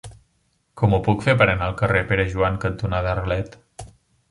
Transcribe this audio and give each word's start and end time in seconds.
Com 0.81 0.95
ho 0.97 0.99
puc 1.07 1.21
fer 1.25 1.35
per 1.41 1.47
anar 1.51 1.67
al 1.67 1.77
carrer 1.83 2.03
Pere 2.13 2.27
Joan 2.33 2.59
cantonada 2.67 3.15
Arlet? 3.15 3.57